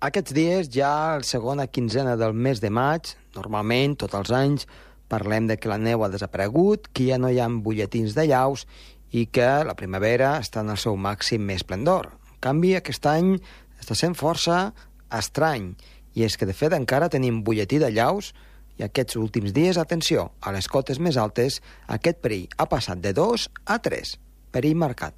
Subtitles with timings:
[0.00, 4.64] Aquests dies, ja la segona quinzena del mes de maig, normalment, tots els anys,
[5.12, 8.64] parlem de que la neu ha desaparegut, que ja no hi ha butlletins de llaus
[9.12, 12.08] i que la primavera està en el seu màxim més esplendor.
[12.32, 13.34] En canvi, aquest any
[13.76, 14.70] està sent força
[15.12, 15.74] estrany,
[16.16, 18.32] i és que, de fet, encara tenim butlletí de llaus
[18.80, 21.60] i aquests últims dies, atenció, a les cotes més altes,
[21.92, 24.16] aquest perill ha passat de 2 a 3.
[24.48, 25.12] Perill marcat.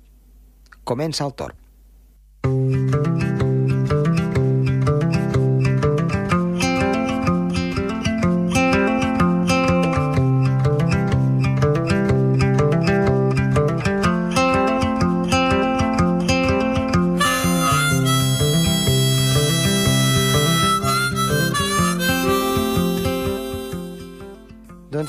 [0.83, 1.55] Comença el torn.
[2.43, 3.32] Doncs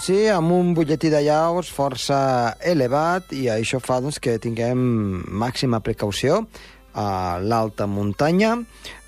[0.03, 4.79] sí, amb un butlletí de llaus força elevat i això fa doncs, que tinguem
[5.31, 6.41] màxima precaució
[6.99, 8.57] a l'alta muntanya.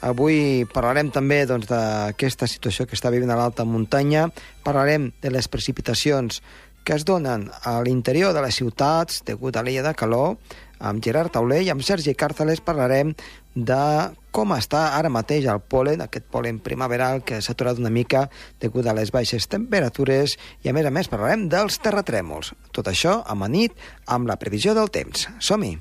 [0.07, 4.29] Avui parlarem també doncs, d'aquesta doncs, situació que està vivint a l'alta muntanya,
[4.63, 6.39] parlarem de les precipitacions
[6.85, 10.37] que es donen a l'interior de les ciutats degut a l'illa de calor.
[10.79, 13.11] Amb Gerard Tauler i amb Sergi Càrceles parlarem
[13.55, 18.25] de com està ara mateix el polen, aquest polen primaveral que s'ha aturat una mica
[18.59, 22.51] degut a les baixes temperatures i a més a més parlarem dels terratrèmols.
[22.75, 23.73] Tot això amanit
[24.05, 25.29] amb la previsió del temps.
[25.39, 25.77] Som-hi!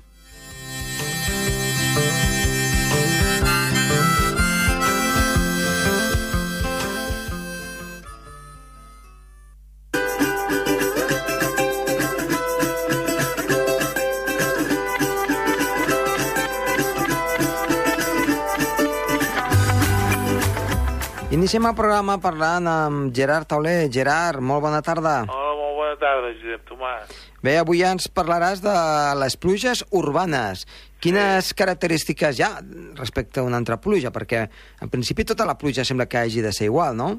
[21.45, 23.91] Iniciem el programa parlant amb Gerard Tauler.
[23.93, 25.27] Gerard, molt bona tarda.
[25.29, 27.11] Hola, molt bona tarda, Josep Tomàs.
[27.45, 28.73] Bé, avui ja ens parlaràs de
[29.21, 30.63] les pluges urbanes.
[31.05, 31.59] Quines sí.
[31.59, 32.49] característiques hi ha
[32.97, 34.15] respecte a una altra pluja?
[34.15, 34.41] Perquè,
[34.89, 37.11] en principi, tota la pluja sembla que hagi de ser igual, no?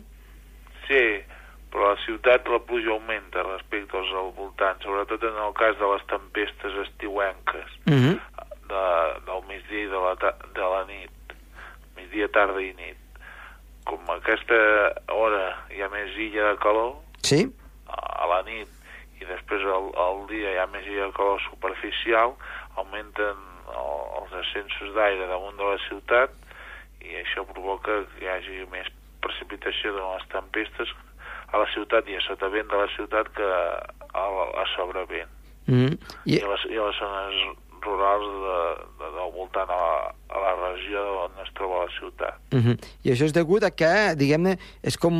[0.89, 1.05] Sí,
[1.69, 5.77] però a la ciutat la pluja augmenta respecte als al voltant, sobretot en el cas
[5.77, 8.19] de les tempestes estiuenques, uh -huh.
[8.73, 8.85] de,
[9.29, 10.17] del migdia i de la,
[10.57, 11.39] de la nit,
[11.93, 13.04] migdia, tarda i nit
[13.85, 14.57] com a aquesta
[15.13, 17.45] hora hi ha més illa de calor, sí?
[17.87, 18.71] a la nit,
[19.21, 22.35] i després al, al dia hi ha més illa de calor superficial,
[22.75, 26.33] augmenten el, els ascensos d'aire damunt de la ciutat
[27.05, 28.89] i això provoca que hi hagi més
[29.23, 30.91] precipitació de les tempestes
[31.53, 35.29] a la ciutat i a sota vent de la ciutat que a, a sobrevent.
[35.67, 35.93] Mm -hmm.
[36.25, 36.37] I...
[36.37, 38.59] I, a les, I a les zones rurals de,
[38.99, 39.93] de, del voltant a la,
[40.29, 40.53] a la
[40.85, 42.39] regió on es troba la ciutat.
[42.53, 42.77] Uh -huh.
[43.03, 45.13] I això és degut a que, diguem-ne, és com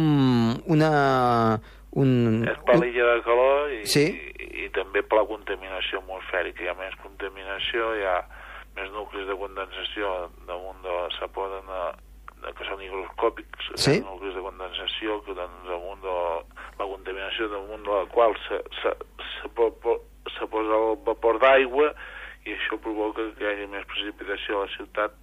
[0.66, 1.60] una...
[1.92, 4.04] Un, és per l'illa de calor i, sí?
[4.40, 6.64] i, i també per la contaminació atmosfèrica.
[6.64, 8.26] Hi ha més contaminació, hi ha
[8.76, 11.96] més nuclis de condensació damunt de la
[12.44, 14.02] de, que són higroscòpics, sí?
[14.04, 16.44] nuclis de condensació que doncs, damunt de la,
[16.80, 18.92] la contaminació damunt de la qual se, se,
[19.32, 19.96] se, se,
[20.38, 21.94] se posa el vapor d'aigua
[22.46, 25.16] i això provoca que hi hagi més precipitació a la ciutat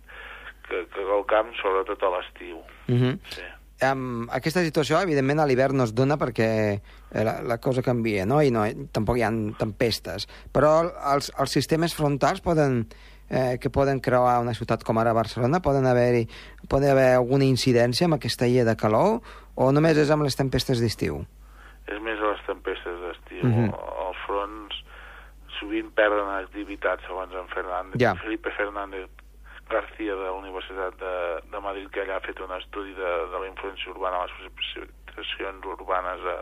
[0.72, 2.62] que, que al camp, sobretot a l'estiu.
[2.88, 3.18] Uh -huh.
[3.36, 3.48] sí.
[3.82, 8.24] Um, aquesta situació, evidentment, a l'hivern no es dona perquè eh, la, la cosa canvia,
[8.30, 8.38] no?
[8.38, 8.62] I no,
[8.94, 10.28] tampoc hi ha tempestes.
[10.54, 10.70] Però
[11.14, 12.84] els, els sistemes frontals poden,
[13.28, 16.28] eh, que poden creuar una ciutat com ara Barcelona, poden haver-hi
[16.68, 19.18] poden haver alguna incidència amb aquesta illa de calor
[19.56, 21.24] o només és amb les tempestes d'estiu?
[21.90, 23.42] És més a les tempestes d'estiu.
[23.42, 23.64] Mhm.
[23.64, 24.06] Uh -huh.
[24.06, 24.84] Els fronts
[25.58, 28.00] sovint perden activitat, segons en Fernández.
[28.00, 28.14] Ja.
[28.14, 29.10] Felipe Fernández
[29.72, 31.14] García de la Universitat de,
[31.50, 34.52] de Madrid, que allà ha fet un estudi de, de la influència urbana a les
[34.60, 36.36] precipitacions urbanes a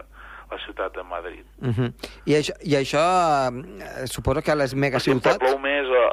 [0.50, 1.46] la ciutat de Madrid.
[1.62, 1.90] Uh -huh.
[2.26, 3.04] I això, i això
[3.48, 5.36] eh, suposo que a les megaciutats...
[5.36, 6.04] Perquè plou més a,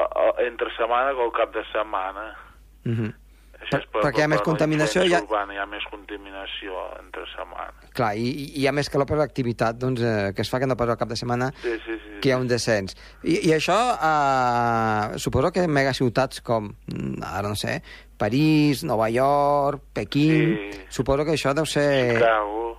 [0.00, 2.36] a, a, entre setmana que al cap de setmana.
[2.84, 3.12] Uh -huh.
[3.62, 6.80] Això és per, perquè hi ha més contaminació, hi ha- Urbana, hi ha més contaminació
[6.98, 7.72] entre setmana.
[7.94, 10.66] Clar, i, i hi ha més calor per l'activitat doncs, eh, que es fa que
[10.66, 12.18] no pas al cap de setmana Sí, sí, sí.
[12.20, 12.96] que hi ha un descens.
[13.22, 13.76] I, i això,
[14.10, 17.78] eh, suposo que en megaciutats com, mm, ara no sé,
[18.18, 20.56] París, Nova York, Pequín...
[20.72, 20.80] Sí.
[20.92, 22.76] Suposo que això deu ser Chicago,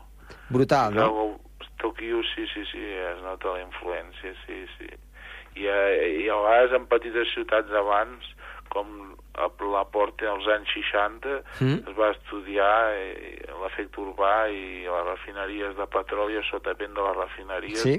[0.54, 1.08] brutal, no?
[1.08, 1.40] Chicago,
[1.82, 4.88] Tokyo, sí, sí, sí, es nota la influència, sí, sí.
[5.60, 8.30] I, eh, i a vegades en petites ciutats abans,
[8.74, 8.90] com
[9.38, 11.80] a la Porta als anys 60, Mm.
[11.90, 17.02] es va estudiar eh, l'efecte urbà i les refineries de petroli a sota vent de
[17.08, 17.96] les refineries Sí.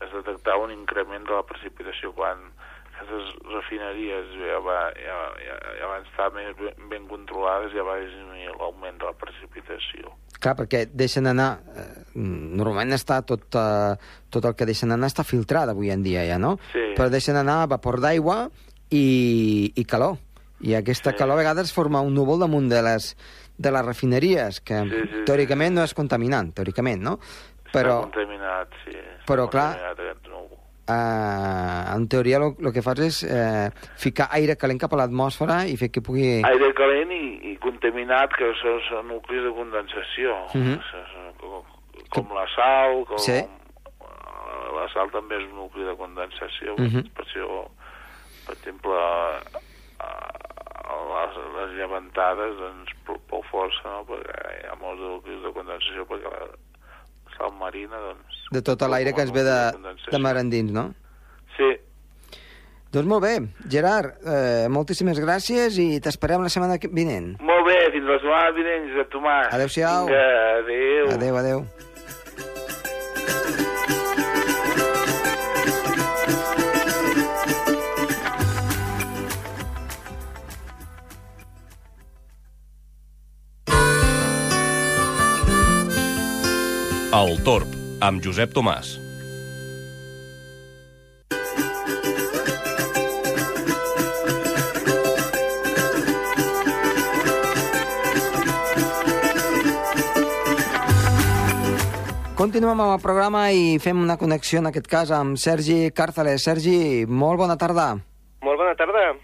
[0.00, 2.38] es detectava un increment de la precipitació quan
[2.98, 7.98] aquestes refineries ja, va, ja, ja, ja van estar més ben, ben controlades ja va
[8.00, 10.12] disminuir l'augment de la precipitació.
[10.38, 11.60] Clar, perquè deixen anar...
[11.76, 12.18] Eh,
[12.58, 13.94] normalment està tot, eh,
[14.30, 16.56] tot el que deixen anar està filtrat avui en dia ja, no?
[16.72, 16.92] Sí.
[16.98, 18.48] Però deixen anar vapor d'aigua
[18.90, 20.16] i, i calor.
[20.60, 21.16] I aquesta Sí.
[21.16, 23.16] calor a vegades forma un núvol damunt de les,
[23.58, 25.24] de les refineries, que Sí, sí, sí.
[25.26, 27.18] teòricament no és contaminant, teòricament, no?
[27.72, 28.96] Però, Està contaminat, sí.
[28.96, 30.58] Està però, clar, contaminat aquest núvol.
[30.88, 35.76] eh, en teoria el que fas és eh, ficar aire calent cap a l'atmosfera i
[35.76, 36.40] fer que pugui...
[36.42, 40.34] Aire calent i, i contaminat, que són, són nuclis de condensació.
[40.54, 41.62] S- s- com,
[42.10, 43.18] com la sal, com...
[43.18, 43.38] Sí.
[44.78, 46.74] La sal també és un nucli de condensació.
[46.78, 47.08] Mhm.
[47.16, 47.46] Per això,
[48.48, 49.00] per exemple,
[51.12, 54.06] les, les llevantades, doncs, prou, força, no?
[54.08, 56.48] Perquè hi ha molts de nuclis de condensació, perquè la
[57.36, 58.40] sal marina, doncs...
[58.54, 59.58] De tot l'aire que ens ve de,
[60.08, 60.88] de mar endins, no?
[61.58, 61.76] Sí,
[62.88, 63.34] Doncs molt bé,
[63.68, 67.34] Gerard, eh, moltíssimes gràcies i t'esperem la setmana vinent.
[67.44, 69.50] molt bé, fins la setmana vinent, Josep Tomàs.
[69.52, 70.08] Adéu-siau.
[70.08, 70.22] Vinga,
[70.62, 71.10] adéu.
[71.18, 71.60] Adéu, adéu.
[87.08, 87.70] El Torb,
[88.04, 88.90] amb Josep Tomàs.
[102.36, 106.44] Continuem amb el programa i fem una connexió, en aquest cas, amb Sergi Càrceles.
[106.44, 107.94] Sergi, molt bona tarda.
[108.44, 109.14] Molt bona tarda.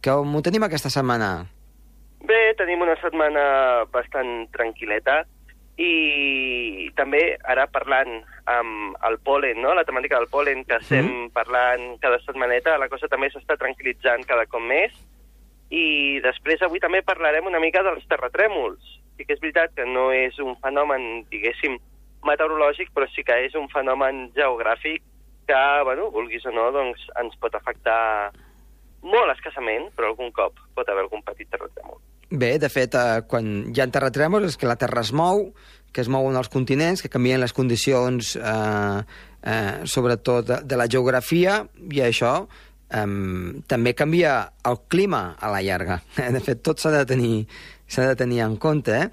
[0.00, 1.44] Com ho tenim aquesta setmana?
[2.24, 5.26] Bé, tenim una setmana bastant tranquil·leta
[5.76, 9.74] i també ara parlant amb el polen, no?
[9.74, 11.30] la temàtica del polen, que estem Mhm.
[11.32, 14.92] parlant cada setmaneta, la cosa també s'està tranquil·litzant cada cop més
[15.70, 18.78] i després avui també parlarem una mica dels terratrèmols.
[19.16, 21.78] Sí que és veritat que no és un fenomen, diguéssim,
[22.22, 25.02] meteorològic, però sí que és un fenomen geogràfic
[25.46, 28.30] que, bueno, vulguis o no, doncs ens pot afectar
[29.02, 31.98] molt escassament, però algun cop pot haver algun petit terratrèmol.
[32.34, 35.52] Bé, de fet, eh, quan hi ha terratrèmols és que la Terra es mou,
[35.94, 39.02] que es mouen els continents, que canvien les condicions, eh,
[39.54, 41.60] eh, sobretot de, de la geografia,
[41.94, 42.32] i això
[42.90, 43.06] eh,
[43.70, 44.34] també canvia
[44.66, 46.00] el clima a la llarga.
[46.34, 47.46] De fet, tot s'ha de, tenir,
[47.94, 48.98] de tenir en compte.
[48.98, 49.10] Eh?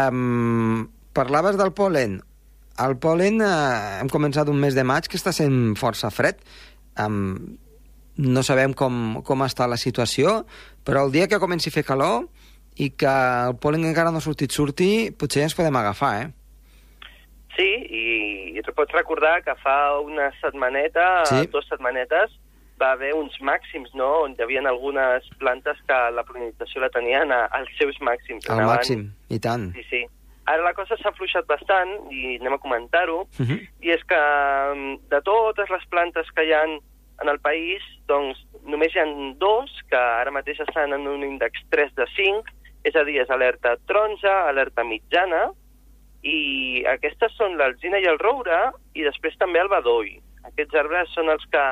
[0.00, 2.22] Um, parlaves del polen.
[2.80, 6.40] El polen, eh, hem començat un mes de maig que està sent força fred.
[6.96, 7.58] Um,
[8.16, 10.42] no sabem com, com està la situació,
[10.84, 12.24] però el dia que comenci a fer calor
[12.76, 13.06] i que
[13.48, 16.30] el polen encara no ha sortit sortir, potser ens podem agafar, eh?
[17.56, 18.04] Sí, i,
[18.56, 21.46] i pots recordar que fa una setmaneta, Sí.
[21.52, 22.32] dues setmanetes,
[22.80, 27.30] va haver uns màxims, no?, on hi havia algunes plantes que la polinització la tenien
[27.32, 28.48] als seus màxims.
[28.50, 29.68] Al màxim, i tant.
[29.76, 30.02] Sí, sí.
[30.46, 33.60] Ara la cosa s'ha afluixat bastant, i anem a comentar-ho, Uh -huh.
[33.82, 34.16] i és que
[34.74, 36.80] mm, de totes les plantes que hi han
[37.22, 39.04] en el país, doncs només hi ha
[39.36, 42.42] dos que ara mateix estan en un índex 3 de 5,
[42.84, 45.50] és a dir, és alerta taronja, alerta mitjana,
[46.22, 50.12] i aquestes són l'alzina i el roure, i després també el bedoll.
[50.46, 51.62] Aquests arbres són els que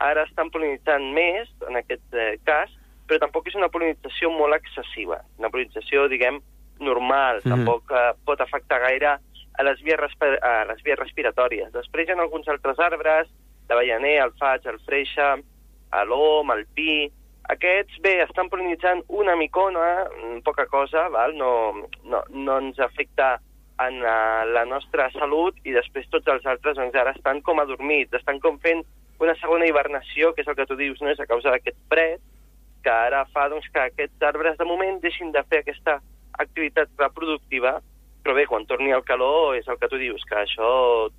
[0.00, 2.70] ara estan polinitzant més, en aquest eh, cas,
[3.08, 5.20] però tampoc és una polinització molt excessiva.
[5.40, 6.40] Una polinització, diguem,
[6.80, 7.50] normal, Mhm.
[7.50, 9.16] tampoc eh, pot afectar gaire
[9.58, 11.72] a les, vies a les vies respiratòries.
[11.72, 13.28] Després hi ha alguns altres arbres,
[13.68, 15.36] l'avellaner, el faig, el freixa,
[16.06, 17.10] l'om, el pi...
[17.48, 21.32] Aquests, bé, estan polinitzant una micona, mm, poca cosa, val?
[21.36, 21.52] No,
[22.04, 23.38] no, no ens afecta
[23.80, 28.12] en uh, la nostra salut i després tots els altres doncs, ara estan com adormits,
[28.18, 28.82] estan com fent
[29.22, 31.08] una segona hibernació, que és el que tu dius, no?
[31.10, 32.20] és a causa d'aquest fred,
[32.84, 35.98] que ara fa doncs, que aquests arbres de moment deixin de fer aquesta
[36.38, 37.78] activitat reproductiva,
[38.22, 40.70] però bé, quan torni el calor és el que tu dius, que això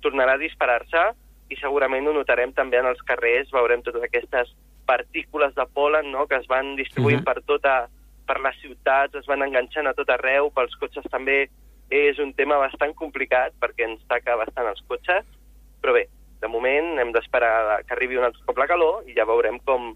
[0.04, 1.10] tornarà a disparar-se
[1.50, 4.54] i segurament ho notarem també en els carrers, veurem totes aquestes
[4.90, 7.28] partícules de polen no?, que es van distribuint Mhm.
[7.30, 7.78] per tota
[8.26, 11.48] per les ciutats, es van enganxant a tot arreu, pels cotxes també
[11.90, 15.24] és un tema bastant complicat perquè ens taca bastant els cotxes,
[15.82, 16.04] però bé,
[16.40, 19.90] de moment hem d'esperar que arribi un altre cop la calor i ja veurem com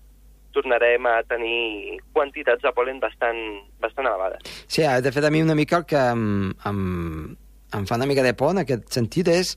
[0.55, 3.39] tornarem a tenir quantitats de polen bastant,
[3.83, 4.43] bastant elevades.
[4.67, 7.37] Sí, de fet, a mi una mica el que em, em,
[7.75, 9.55] em fa una mica de por en aquest sentit és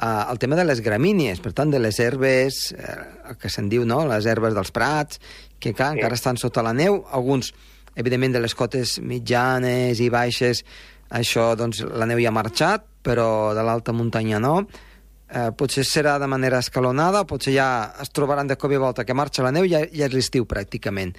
[0.00, 3.84] uh, el tema de les gramínies, per tant, de les herbes, eh, que se'n diu,
[3.84, 5.20] no?, les herbes dels prats,
[5.58, 5.98] que clar, Sí.
[5.98, 7.52] encara estan sota la neu, alguns,
[7.96, 10.64] evidentment, de les cotes mitjanes i baixes,
[11.10, 14.66] això, doncs, la neu ja ha marxat, però de l'alta muntanya no.
[15.28, 19.12] Eh, potser serà de manera escalonada, potser ja es trobaran de cop i volta que
[19.12, 21.12] marxa la neu i ja, ja és l'estiu, pràcticament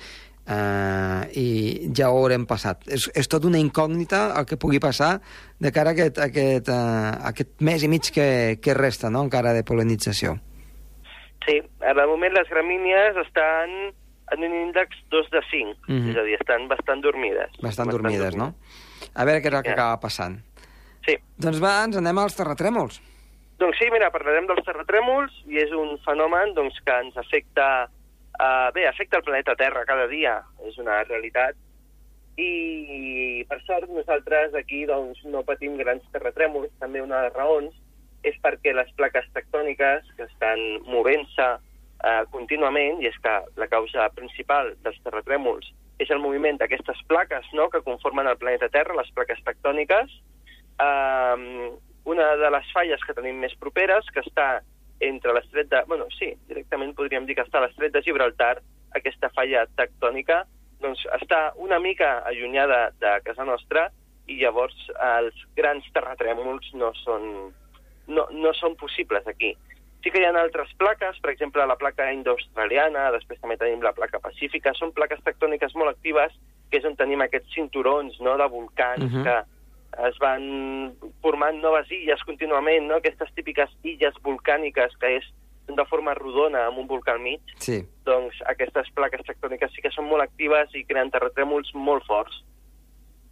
[0.50, 2.84] uh, i ja ho haurem passat.
[2.89, 5.20] És, és tot una incògnita el que pugui passar
[5.60, 9.24] de cara a aquest, a aquest, uh, aquest mes i mig que, que resta, no?,
[9.27, 10.38] encara de polinització.
[11.46, 13.77] Sí, ara de moment les gramínies estan
[14.32, 15.94] en un índex 2 de 5, mm.
[15.94, 16.10] -hmm.
[16.12, 17.50] és a dir, estan bastant dormides.
[17.62, 18.53] Bastant dormides, no?
[19.15, 19.74] A veure què és el que Ja.
[19.74, 20.38] acaba passant.
[21.06, 21.18] Sí.
[21.38, 23.01] Doncs va, ens anem als terratrèmols.
[23.60, 27.89] Doncs sí, mira, parlarem dels terratrèmols i és un fenomen doncs, que ens afecta...
[28.39, 31.58] Uh, bé, afecta el planeta Terra cada dia, és una realitat.
[32.39, 36.72] I, per sort, nosaltres aquí doncs, no patim grans terratrèmols.
[36.79, 37.75] També una de les raons
[38.24, 44.08] és perquè les plaques tectòniques que estan movent-se uh, contínuament, i és que la causa
[44.15, 45.67] principal dels terratrèmols
[46.00, 50.15] és el moviment d'aquestes plaques no?, que conformen el planeta Terra, les plaques tectòniques,
[50.79, 51.75] uh,
[52.08, 54.62] una de les falles que tenim més properes, que està
[55.00, 55.84] entre l'estret de...
[55.88, 58.58] Bueno, sí, directament podríem dir que està a l'estret de Gibraltar,
[58.96, 60.44] aquesta falla tectònica,
[60.82, 63.89] doncs està una mica allunyada de casa nostra
[64.27, 67.51] i llavors els grans terratrèmols no són,
[68.08, 69.56] no, no són possibles aquí.
[70.03, 73.91] Sí que hi ha altres plaques, per exemple la placa indo-australiana, després també tenim la
[73.91, 76.36] placa pacífica, són plaques tectòniques molt actives,
[76.72, 79.24] que és on tenim aquests cinturons no, de volcans Mhm.
[79.25, 79.58] que
[80.08, 83.00] es van formant noves illes contínuament, no?
[83.00, 85.27] aquestes típiques illes volcàniques que és
[85.69, 87.84] de forma rodona amb un volcà al mig, Sí.
[88.05, 92.43] doncs aquestes plaques tectòniques sí que són molt actives i creen terratrèmols molt forts.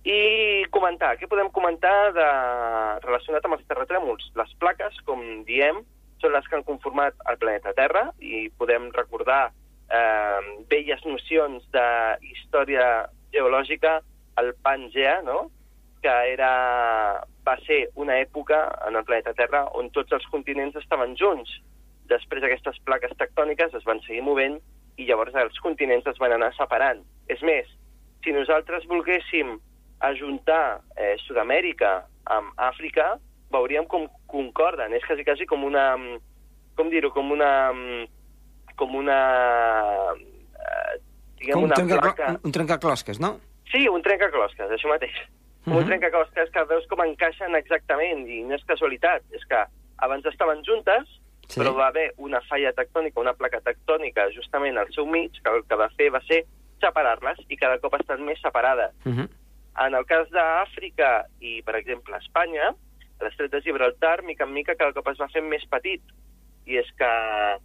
[0.06, 2.28] I comentar, què podem comentar de...
[3.04, 4.30] relacionat amb els terratrèmols?
[4.38, 5.82] Les plaques, com diem,
[6.22, 9.52] són les que han conformat el planeta Terra i podem recordar
[9.90, 11.88] eh, velles nocions de
[12.22, 14.00] història geològica,
[14.38, 15.50] el Pangea, no?
[16.02, 16.52] Que era,
[17.48, 21.52] va ser una època en el planeta Terra on tots els continents estaven junts.
[22.08, 24.60] Després aquestes plaques tectòniques es van seguir movent
[24.98, 27.04] i llavors els continents es van anar separant.
[27.30, 27.70] És més,
[28.24, 29.58] si nosaltres volguéssim
[30.08, 31.92] ajuntar eh, Sud-amèrica
[32.34, 33.16] amb Àfrica,
[33.54, 34.94] veuríem com concorden.
[34.94, 35.90] És quasi, quasi com una...
[36.78, 37.12] Com dir-ho?
[37.16, 37.52] Com una...
[38.78, 39.18] Com una...
[40.14, 40.98] Eh,
[41.40, 42.30] diguem, Com un, una trenca, placa...
[42.36, 43.38] un, un trencaclosques, no?
[43.72, 45.16] Sí, un trencaclosques, això mateix.
[45.68, 45.78] Uh -huh.
[45.78, 45.88] Un Mhm.
[45.88, 49.66] trencaclosques que veus com encaixen exactament, i no és casualitat, és que
[49.98, 51.04] abans estaven juntes,
[51.50, 51.60] Sí.
[51.60, 55.64] però va haver una falla tectònica, una placa tectònica justament al seu mig, que el
[55.68, 56.46] que va fer va ser
[56.80, 58.94] separar-les, i cada cop estan més separades.
[59.06, 59.30] Uh -huh.
[59.86, 62.74] En el cas d'Àfrica i, per exemple, Espanya,
[63.20, 66.02] l'estret de Gibraltar, mica en mica, cada cop es va fent més petit.
[66.66, 67.58] I és que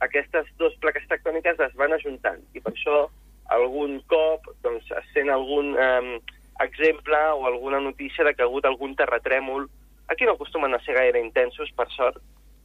[0.00, 2.40] aquestes dues plaques tectòniques es van ajuntant.
[2.54, 3.10] I per això,
[3.50, 6.20] algun cop, doncs, es sent algun eh,
[6.64, 9.68] exemple o alguna notícia de que ha hagut algun terratrèmol.
[10.08, 12.20] Aquí no acostumen a ser gaire intensos, per sort,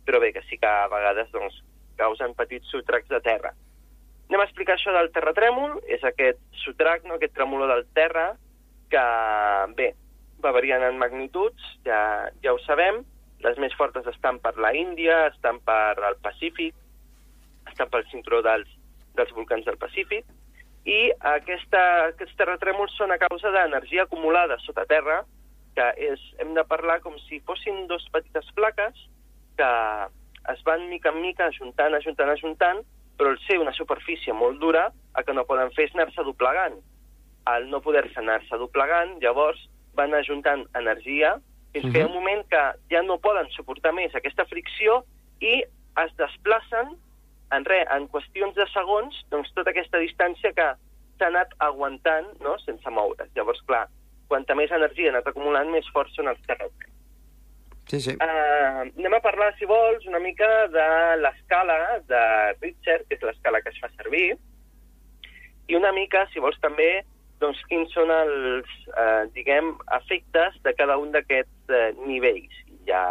[0.06, 1.62] però bé, que sí que a vegades doncs,
[1.98, 3.54] causen petits sotracs de terra.
[4.30, 5.78] Anem a explicar això del terratrèmol.
[5.88, 7.16] És aquest sotrac, no?
[7.16, 8.32] aquest tremolor del terra,
[8.90, 9.04] que,
[9.78, 9.92] bé,
[10.44, 12.00] va variant en magnituds, ja,
[12.44, 13.04] ja ho sabem.
[13.46, 16.74] Les més fortes estan per la Índia, estan per al Pacífic,
[17.70, 18.70] estan pel cinturó dels,
[19.18, 20.25] dels volcans del Pacífic,
[20.86, 21.00] i
[21.34, 25.24] aquesta, aquests terratrèmols són a causa d'energia acumulada sota terra,
[25.75, 29.08] que és, hem de parlar com si fossin dos petites plaques
[29.58, 29.72] que
[30.54, 32.84] es van mica en mica ajuntant, ajuntant, ajuntant,
[33.18, 36.77] però al ser una superfície molt dura, el que no poden fer és anar-se doblegant.
[37.50, 39.62] Al no poder-se anar-se doblegant, llavors
[39.96, 41.38] van ajuntant energia
[41.75, 42.62] fins que hi ha un moment que
[42.92, 45.01] ja no poden suportar més aquesta fricció
[45.44, 45.58] i
[46.04, 46.94] es desplacen
[47.57, 50.71] en res, en qüestions de segons, doncs tota aquesta distància que
[51.19, 52.57] s'ha anat aguantant no?
[52.65, 53.31] sense moure's.
[53.38, 53.85] Llavors, clar,
[54.31, 56.91] quanta més energia ha anat acumulant, més forts són els terratrèmols.
[57.85, 58.15] Sí, sí.
[58.17, 60.85] Uh, anem a parlar, si vols, una mica de
[61.21, 62.21] l'escala de
[62.57, 64.31] Richter, que és l'escala que es fa servir,
[65.69, 67.03] i una mica, si vols, també,
[67.41, 72.59] doncs, quins són els, eh, diguem, efectes de cada un d'aquests eh, nivells.
[72.69, 73.03] I ja,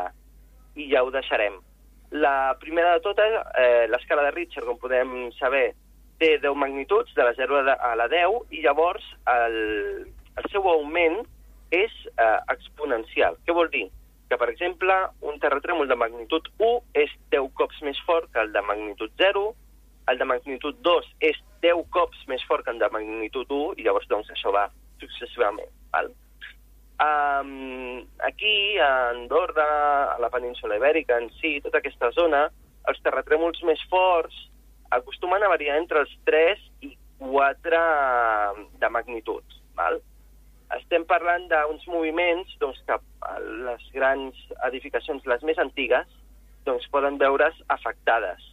[0.78, 1.60] I ja ho deixarem.
[2.14, 5.73] La primera de totes, eh, l'escala de Richter, com podem saber,
[6.23, 9.02] té 10 magnituds, de la 0 a la 10, i llavors
[9.33, 9.56] el,
[10.38, 11.25] el seu augment
[11.75, 13.35] és eh, exponencial.
[13.42, 13.88] Què vol dir?
[14.30, 14.94] Que, per exemple,
[15.26, 19.49] un terratrèmol de magnitud 1 és 10 cops més fort que el de magnitud 0,
[20.14, 23.88] el de magnitud 2 és 10 cops més fort que el de magnitud 1, i
[23.88, 24.68] llavors doncs, això va
[25.02, 25.75] successivament.
[25.90, 26.14] Val?
[26.94, 32.46] Um, aquí, a Andorra, a la península Ibèrica en si, tota aquesta zona,
[32.88, 34.36] els terratrèmols més forts
[34.94, 37.80] acostumen a variar entre els 3 i 4
[38.78, 39.42] de magnitud.
[39.74, 39.98] Val?
[40.78, 42.98] Estem parlant d'uns moviments doncs, que
[43.66, 46.06] les grans edificacions, les més antigues,
[46.66, 48.50] doncs, poden veure's afectades.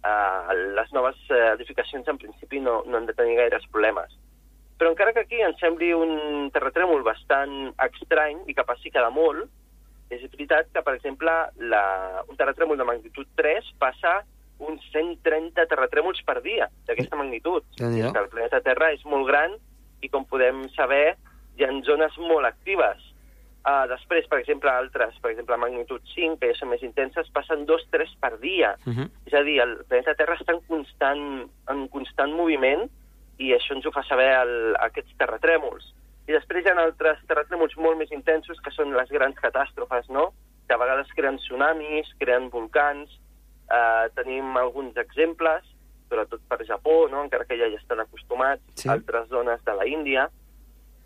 [0.00, 4.14] Uh, les noves uh, edificacions, en principi, no, no han de tenir gaires problemes.
[4.80, 7.50] Però encara que aquí ens sembli un terratrèmol bastant
[7.84, 9.50] estrany i que passi cada molt,
[10.08, 11.32] és veritat que, per exemple,
[11.70, 11.82] la,
[12.24, 14.22] un terratrèmol de magnitud 3 passa
[14.60, 17.66] uns 130 terratrèmols per dia d'aquesta magnitud.
[17.76, 18.12] Déu-n'hi-do.
[18.14, 19.58] Que el planeta Terra és molt gran
[20.00, 21.14] i, com podem saber,
[21.56, 23.04] hi ha zones molt actives.
[23.60, 27.66] Uh, després, per exemple, altres, per exemple, magnitud 5, que ja són més intenses, passen
[27.68, 28.72] 2-3 per dia.
[28.88, 29.08] Uh -huh.
[29.28, 32.88] És a dir, el planeta Terra està en constant, en constant moviment
[33.40, 34.54] i això ens ho fa saber el,
[34.84, 35.88] aquests terratrèmols.
[36.28, 40.30] I després hi ha altres terratrèmols molt més intensos, que són les grans catàstrofes, no?
[40.68, 43.10] que a vegades creen tsunamis, creen volcans,
[43.66, 45.64] eh, tenim alguns exemples,
[46.10, 47.24] sobretot per Japó, no?
[47.24, 48.88] encara que ja hi estan acostumats, Sí.
[48.92, 50.28] altres zones de la Índia.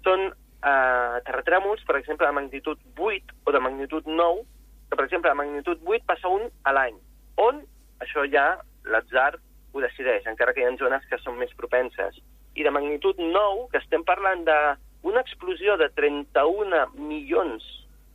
[0.05, 4.45] Són eh, terratrèmols, per exemple, de magnitud 8 o de magnitud 9,
[4.91, 6.97] que, per exemple, de magnitud 8 passa un a l'any,
[7.37, 7.63] on
[8.01, 9.39] això ja l'atzar
[9.75, 12.21] ho decideix, encara que hi ha zones que són més propenses.
[12.55, 17.65] I de magnitud 9, que estem parlant d'una explosió de 31 milions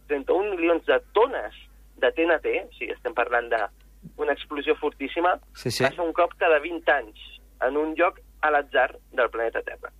[0.09, 1.53] 31 milions de tones
[2.01, 5.83] de TNT, o sigui, estem parlant d'una explosió fortíssima, Sí, sí.
[5.83, 7.19] passa un cop cada 20 anys
[7.67, 9.91] en un lloc a l'atzar del planeta Terra.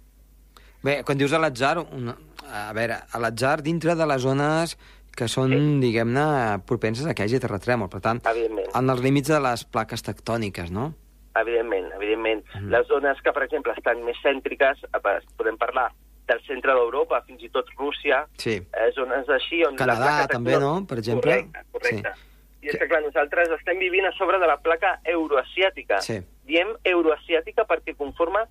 [0.81, 2.15] Bé, quan dius a l'atzar, una...
[2.49, 4.77] a veure, a l'atzar dintre de les zones
[5.15, 5.79] que són, Sí.
[5.83, 7.89] diguem-ne, propenses a que hi hagi terratrèmol.
[7.91, 10.93] Per tant, en els límits de les plaques tectòniques, no?
[11.35, 12.43] Evidentment, evidentment.
[12.55, 12.65] Mm.
[12.65, 12.69] Mm.
[12.71, 15.91] Les zones que, per exemple, estan més cèntriques, eh, podem parlar
[16.27, 18.55] del centre d'Europa, fins i tot Rússia, Sí.
[18.73, 19.75] eh, zones així on...
[19.75, 20.85] Canadà, la placa també, no?
[20.85, 21.31] Per exemple.
[21.31, 22.13] Correcte, correcte.
[22.15, 22.25] Sí.
[22.61, 26.01] I és que, clar, nosaltres estem vivint a sobre de la placa euroasiàtica.
[26.01, 26.19] Sí.
[26.45, 28.43] Diem euroasiàtica perquè conforma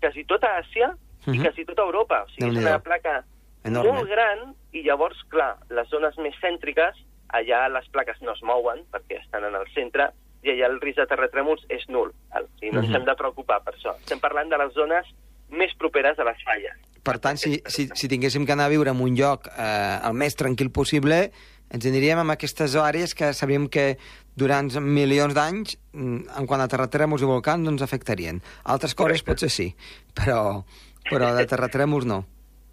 [0.00, 0.92] quasi tota Àsia
[1.26, 1.42] i Mhm.
[1.42, 2.22] quasi tota Europa.
[2.22, 3.24] O sigui, és una placa
[3.64, 3.92] Enorme.
[3.92, 6.94] molt gran i llavors, clar, les zones més cèntriques,
[7.34, 10.10] allà les plaques no es mouen perquè estan en el centre
[10.46, 12.12] i allà el risc de terratrèmols és nul.
[12.32, 12.96] O sigui, no ens Mhm.
[12.96, 13.96] hem de preocupar per això.
[13.98, 15.06] Estem parlant de les zones
[15.50, 16.74] més properes a les falles.
[17.02, 20.14] Per tant, si, si, si tinguéssim que anar a viure en un lloc eh, el
[20.14, 21.30] més tranquil possible,
[21.70, 23.96] ens aniríem en aquestes àrees que sabíem que
[24.34, 28.40] durant milions d'anys, mm, en quant a terratrèmols i volcans, no ens afectarien.
[28.64, 29.74] Altres coses potser sí,
[30.14, 30.64] però,
[31.10, 32.24] però de terratrèmols no.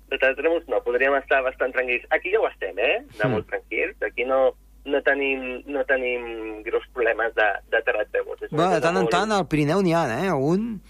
[0.09, 2.05] De terratrèmols no, podríem estar bastant tranquils.
[2.11, 3.05] Aquí ja ho estem, eh?
[3.17, 3.31] De Mm.
[3.31, 3.95] molt tranquils.
[4.01, 4.53] Aquí no,
[4.85, 8.41] no, tenim, no tenim greus problemes de, de terratrèmols.
[8.47, 10.29] És una Bé, de tant en tant al Pirineu n'hi ha, eh?
[10.33, 10.81] Algun,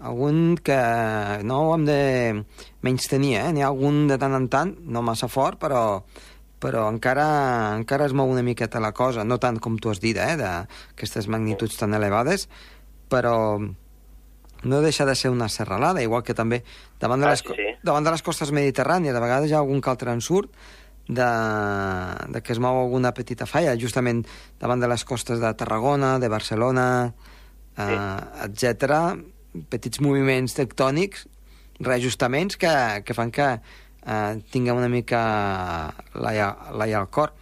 [0.00, 0.76] algun que
[1.44, 2.00] no ho hem de
[2.86, 3.48] menys tenir, eh?
[3.52, 6.02] N'hi ha algun de tant en tant, no massa fort, però,
[6.60, 7.26] però encara,
[7.78, 10.36] encara es mou una miqueta la cosa, no tant com tu has dit, eh?
[10.40, 12.48] d'aquestes magnituds tan elevades,
[13.10, 13.36] però
[14.62, 16.62] no deixa de ser una serralada, igual que també
[17.00, 17.70] davant de, Ah, les, sí, co- sí.
[17.82, 20.52] davant de les costes mediterrànies, de vegades hi ha algun que altre ensurt
[21.10, 21.28] de,
[22.32, 24.22] de que es mou alguna petita falla, justament
[24.62, 26.86] davant de les costes de Tarragona, de Barcelona,
[27.76, 29.18] eh, etc.
[29.70, 31.26] Petits moviments tectònics,
[31.80, 32.72] reajustaments que,
[33.04, 35.20] que fan que eh, tinguem una mica
[36.14, 37.34] l'aia al cor.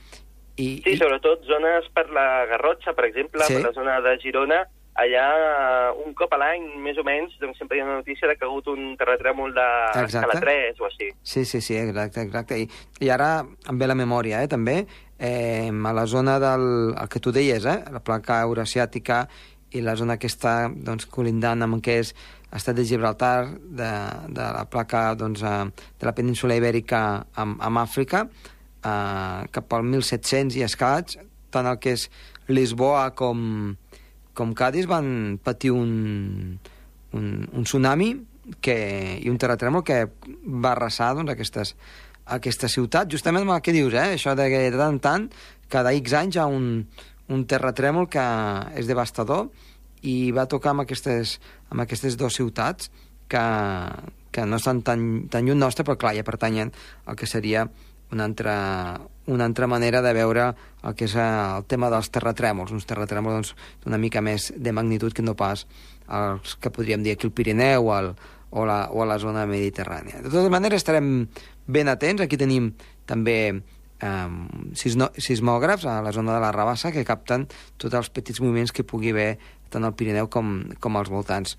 [0.59, 3.55] I, Sí, sobretot zones per la Garrotxa, per exemple, Sí.
[3.55, 4.65] per la zona de Girona,
[4.99, 8.35] allà un cop a l'any, més o menys, doncs sempre hi ha una notícia de
[8.37, 9.67] que ha hagut un terratrèmol de
[10.03, 11.11] escala 3 o així.
[11.23, 12.59] Sí, sí, sí, exacte, exacte.
[12.59, 12.67] I,
[13.05, 13.31] i ara
[13.71, 14.81] em ve la memòria, eh, també,
[15.19, 16.67] eh, a la zona del...
[16.99, 19.23] el que tu deies, eh, la placa eurasiàtica
[19.77, 22.15] i la zona que està doncs, colindant amb el que és
[22.57, 23.91] estat de Gibraltar, de,
[24.35, 27.03] de la placa doncs, eh, de la península ibèrica
[27.39, 28.27] amb, amb Àfrica,
[28.83, 31.21] eh, cap al 1700 i escaig,
[31.55, 32.09] tant el que és
[32.49, 33.77] Lisboa com,
[34.39, 36.59] com Cádiz van patir un,
[37.13, 38.13] un, un tsunami
[38.63, 38.77] que,
[39.19, 40.05] i un terratrèmol que
[40.47, 41.75] va arrasar doncs, aquestes,
[42.39, 44.15] aquesta ciutat, justament amb el que dius, eh?
[44.15, 45.27] això de que de tant tant,
[45.73, 46.87] cada X anys hi ha un,
[47.35, 48.25] un terratrèmol que
[48.79, 49.49] és devastador
[50.07, 51.39] i va tocar amb aquestes,
[51.73, 52.93] amb aquestes dues ciutats
[53.29, 53.45] que,
[54.33, 56.73] que no estan tan, tan lluny nostre, però clar, ja pertanyen
[57.07, 57.67] al que seria
[58.13, 60.49] una altra, una altra manera de veure
[60.83, 65.13] el que és el tema dels terratrèmols, uns terratrèmols doncs, d'una mica més de magnitud
[65.13, 65.67] que no pas
[66.09, 68.15] els que podríem dir aquí al Pirineu o, al,
[68.51, 70.23] o, la, o a la zona mediterrània.
[70.23, 71.29] De totes maneres, estarem
[71.69, 72.25] ben atents.
[72.25, 72.73] Aquí tenim
[73.09, 74.29] també eh,
[74.73, 79.13] sismògrafs a la zona de la Rabassa que capten tots els petits moviments que pugui
[79.13, 79.35] haver
[79.69, 81.59] tant al Pirineu com, com als voltants.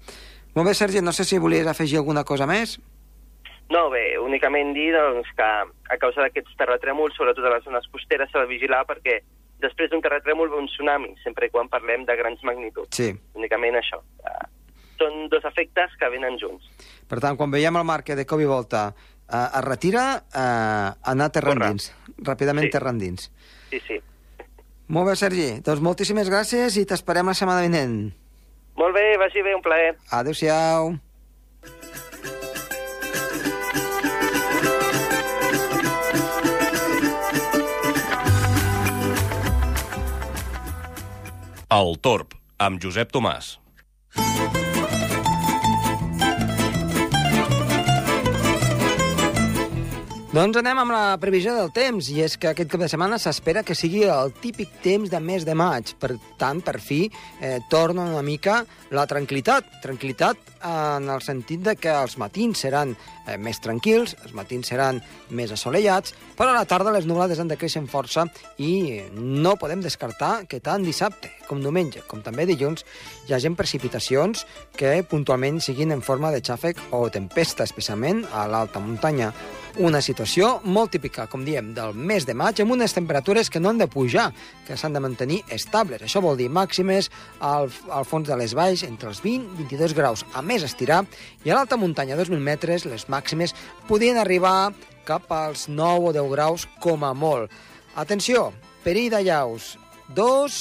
[0.56, 2.80] Molt bé, Sergi, no sé si volies afegir alguna cosa més.
[3.70, 8.32] No, bé, únicament dir doncs, que a causa d'aquests terratrèmols, sobretot a les zones costeres,
[8.32, 9.20] s'ha de vigilar perquè
[9.62, 12.96] després d'un terratrèmol ve un tsunami, sempre i quan parlem de grans magnituds.
[12.98, 13.12] Sí.
[13.36, 14.02] Únicament això.
[14.26, 14.48] Eh,
[15.00, 16.66] Són dos efectes que venen junts.
[17.08, 20.90] Per tant, quan veiem el mar que de cop i volta eh, es retira, eh,
[21.14, 21.70] anar terra Corre.
[21.70, 21.94] endins.
[22.18, 22.72] Ràpidament Sí.
[22.74, 23.30] terra endins.
[23.70, 24.00] Sí, sí.
[24.90, 25.62] Molt bé, Sergi.
[25.62, 28.12] Doncs moltíssimes gràcies i t'esperem la setmana vinent.
[28.76, 29.96] Molt bé, vagi bé, un plaer.
[30.12, 30.96] Adéu-siau.
[41.70, 43.52] El Torb, amb Josep Tomàs.
[50.30, 53.62] Doncs anem amb la previsió del temps, i és que aquest cap de setmana s'espera
[53.66, 55.94] que sigui el típic temps de mes de maig.
[56.02, 57.04] Per tant, per fi,
[57.38, 59.70] eh, torna una mica la tranquil·litat.
[59.86, 62.98] Tranquil·litat en el sentit de que els matins seran
[63.30, 67.52] eh, més tranquils, els matins seran més assolellats, però a la tarda les nublades han
[67.52, 68.26] de créixer en força
[68.58, 72.86] i no podem descartar que tant dissabte com diumenge, com també dilluns,
[73.28, 74.46] hi hagi precipitacions
[74.78, 79.32] que puntualment siguin en forma de xàfec o tempesta, especialment a l'alta muntanya.
[79.80, 83.72] Una situació molt típica, com diem, del mes de maig, amb unes temperatures que no
[83.72, 84.28] han de pujar,
[84.68, 86.04] que s'han de mantenir estables.
[86.06, 89.96] Això vol dir màximes al, al fons de les valls entre els 20 i 22
[89.98, 91.04] graus, a més estirar,
[91.46, 93.19] i a l'alta muntanya, a 2.000 metres, les màximes
[93.88, 94.72] podien arribar
[95.08, 97.52] cap als 9 o 10 graus com a molt.
[97.96, 98.52] Atenció,
[98.84, 99.74] perill de llaus,
[100.16, 100.60] 2,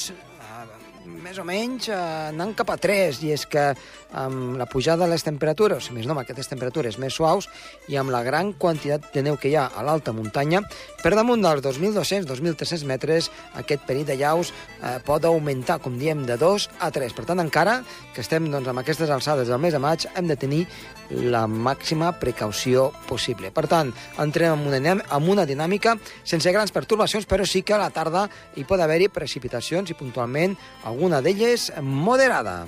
[1.23, 3.71] més o menys eh, anant cap a 3, i és que
[4.11, 7.49] amb la pujada de les temperatures, o més no, amb aquestes temperatures més suaus,
[7.87, 10.63] i amb la gran quantitat de neu que hi ha a l'alta muntanya,
[11.03, 16.37] per damunt dels 2.200-2.300 metres, aquest perill de llaus eh, pot augmentar, com diem, de
[16.41, 17.15] 2 a 3.
[17.17, 17.79] Per tant, encara
[18.15, 20.65] que estem doncs, amb aquestes alçades del mes de maig, hem de tenir
[21.09, 23.53] la màxima precaució possible.
[23.53, 27.81] Per tant, entrem en una, en una dinàmica sense grans pertorbacions, però sí que a
[27.81, 30.57] la tarda hi pot haver-hi precipitacions i puntualment
[30.89, 32.61] alguna d'elles moderada.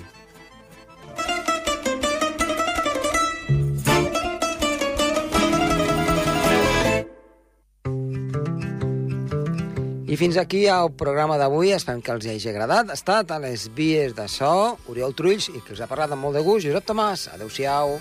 [10.22, 11.72] Fins aquí el programa d'avui.
[11.74, 12.92] Esperem que els hagi agradat.
[12.92, 16.22] Ha estat a les vies de so, Oriol Trulls, i que us ha parlat amb
[16.22, 17.26] molt de gust, Josep Tomàs.
[17.34, 17.98] Adéu-siau.